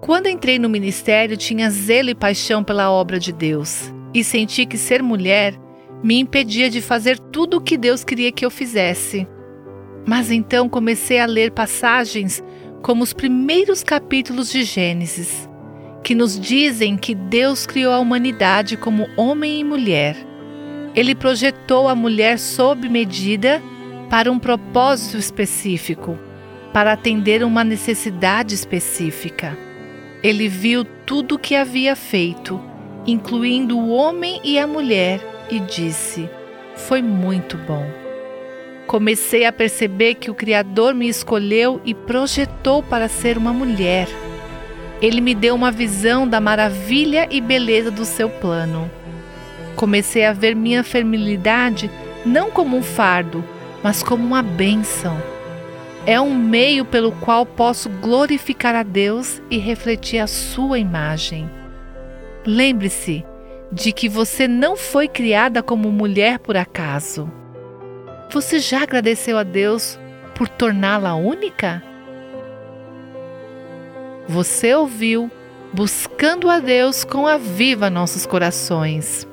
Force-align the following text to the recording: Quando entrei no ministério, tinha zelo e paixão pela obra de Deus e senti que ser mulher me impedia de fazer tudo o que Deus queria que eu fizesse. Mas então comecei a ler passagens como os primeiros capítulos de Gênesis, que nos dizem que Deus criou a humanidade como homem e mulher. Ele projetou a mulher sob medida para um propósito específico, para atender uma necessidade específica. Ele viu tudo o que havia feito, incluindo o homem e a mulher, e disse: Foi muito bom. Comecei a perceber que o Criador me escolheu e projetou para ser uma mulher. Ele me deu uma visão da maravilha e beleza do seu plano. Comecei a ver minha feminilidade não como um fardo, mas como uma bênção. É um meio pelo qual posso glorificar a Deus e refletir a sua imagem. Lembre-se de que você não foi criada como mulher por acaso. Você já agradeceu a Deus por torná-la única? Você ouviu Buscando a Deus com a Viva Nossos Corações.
Quando 0.00 0.28
entrei 0.28 0.58
no 0.58 0.68
ministério, 0.68 1.36
tinha 1.36 1.68
zelo 1.70 2.10
e 2.10 2.14
paixão 2.14 2.62
pela 2.62 2.90
obra 2.90 3.18
de 3.18 3.32
Deus 3.32 3.92
e 4.14 4.22
senti 4.22 4.64
que 4.64 4.78
ser 4.78 5.02
mulher 5.02 5.54
me 6.02 6.18
impedia 6.20 6.70
de 6.70 6.80
fazer 6.80 7.18
tudo 7.18 7.56
o 7.56 7.60
que 7.60 7.76
Deus 7.76 8.04
queria 8.04 8.30
que 8.30 8.44
eu 8.46 8.50
fizesse. 8.50 9.26
Mas 10.06 10.30
então 10.30 10.68
comecei 10.68 11.18
a 11.18 11.26
ler 11.26 11.50
passagens 11.50 12.42
como 12.80 13.02
os 13.02 13.12
primeiros 13.12 13.82
capítulos 13.82 14.50
de 14.50 14.62
Gênesis, 14.62 15.48
que 16.04 16.14
nos 16.14 16.38
dizem 16.38 16.96
que 16.96 17.14
Deus 17.14 17.66
criou 17.66 17.92
a 17.92 17.98
humanidade 17.98 18.76
como 18.76 19.08
homem 19.16 19.60
e 19.60 19.64
mulher. 19.64 20.16
Ele 20.94 21.14
projetou 21.14 21.88
a 21.88 21.94
mulher 21.94 22.38
sob 22.38 22.88
medida 22.88 23.60
para 24.08 24.30
um 24.30 24.38
propósito 24.38 25.18
específico, 25.18 26.16
para 26.72 26.92
atender 26.92 27.42
uma 27.42 27.64
necessidade 27.64 28.54
específica. 28.54 29.67
Ele 30.22 30.48
viu 30.48 30.84
tudo 30.84 31.36
o 31.36 31.38
que 31.38 31.54
havia 31.54 31.94
feito, 31.94 32.60
incluindo 33.06 33.78
o 33.78 33.90
homem 33.90 34.40
e 34.42 34.58
a 34.58 34.66
mulher, 34.66 35.20
e 35.48 35.60
disse: 35.60 36.28
Foi 36.74 37.00
muito 37.00 37.56
bom. 37.56 37.86
Comecei 38.86 39.44
a 39.44 39.52
perceber 39.52 40.14
que 40.14 40.30
o 40.30 40.34
Criador 40.34 40.94
me 40.94 41.08
escolheu 41.08 41.80
e 41.84 41.94
projetou 41.94 42.82
para 42.82 43.06
ser 43.06 43.38
uma 43.38 43.52
mulher. 43.52 44.08
Ele 45.00 45.20
me 45.20 45.34
deu 45.34 45.54
uma 45.54 45.70
visão 45.70 46.26
da 46.26 46.40
maravilha 46.40 47.28
e 47.30 47.40
beleza 47.40 47.90
do 47.90 48.04
seu 48.04 48.28
plano. 48.28 48.90
Comecei 49.76 50.24
a 50.24 50.32
ver 50.32 50.56
minha 50.56 50.82
feminilidade 50.82 51.88
não 52.26 52.50
como 52.50 52.76
um 52.76 52.82
fardo, 52.82 53.44
mas 53.82 54.02
como 54.02 54.24
uma 54.24 54.42
bênção. 54.42 55.16
É 56.06 56.20
um 56.20 56.34
meio 56.34 56.84
pelo 56.84 57.12
qual 57.12 57.44
posso 57.44 57.88
glorificar 57.88 58.74
a 58.74 58.82
Deus 58.82 59.42
e 59.50 59.58
refletir 59.58 60.18
a 60.20 60.26
sua 60.26 60.78
imagem. 60.78 61.50
Lembre-se 62.46 63.24
de 63.70 63.92
que 63.92 64.08
você 64.08 64.48
não 64.48 64.76
foi 64.76 65.06
criada 65.06 65.62
como 65.62 65.92
mulher 65.92 66.38
por 66.38 66.56
acaso. 66.56 67.30
Você 68.30 68.58
já 68.58 68.82
agradeceu 68.82 69.36
a 69.36 69.42
Deus 69.42 69.98
por 70.34 70.48
torná-la 70.48 71.14
única? 71.14 71.82
Você 74.26 74.74
ouviu 74.74 75.30
Buscando 75.72 76.48
a 76.48 76.60
Deus 76.60 77.04
com 77.04 77.26
a 77.26 77.36
Viva 77.36 77.90
Nossos 77.90 78.24
Corações. 78.24 79.28